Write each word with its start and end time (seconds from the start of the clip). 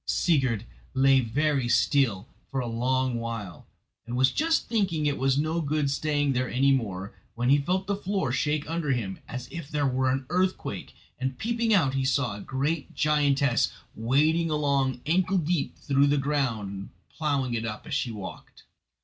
Sigurd 0.07 0.65
lay 0.95 1.19
very 1.19 1.69
still 1.69 2.27
for 2.49 2.59
a 2.59 2.65
long 2.65 3.19
while, 3.19 3.67
and 4.07 4.17
was 4.17 4.31
just 4.31 4.67
thinking 4.67 5.05
it 5.05 5.19
was 5.19 5.37
no 5.37 5.61
good 5.61 5.91
staying 5.91 6.33
there 6.33 6.49
any 6.49 6.71
more, 6.71 7.13
when 7.35 7.49
he 7.51 7.59
felt 7.59 7.85
the 7.85 7.95
floor 7.95 8.31
shake 8.31 8.67
under 8.67 8.93
him 8.93 9.19
as 9.27 9.47
if 9.51 9.69
there 9.69 9.85
were 9.85 10.09
an 10.09 10.25
earthquake, 10.31 10.95
and 11.19 11.37
peeping 11.37 11.71
out 11.71 11.93
he 11.93 12.03
saw 12.03 12.35
a 12.35 12.41
great 12.41 12.95
giantess 12.95 13.71
wading 13.93 14.49
along 14.49 15.01
ankle 15.05 15.37
deep 15.37 15.77
through 15.77 16.07
the 16.07 16.17
ground 16.17 16.69
and 16.71 16.89
ploughing 17.09 17.53
it 17.53 17.63
up 17.63 17.85
as 17.85 17.93
she 17.93 18.11
walked. 18.11 18.63